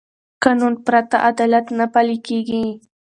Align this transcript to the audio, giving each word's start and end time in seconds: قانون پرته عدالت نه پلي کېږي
قانون 0.43 0.73
پرته 0.85 1.17
عدالت 1.29 1.65
نه 1.79 1.85
پلي 1.93 2.17
کېږي 2.27 2.65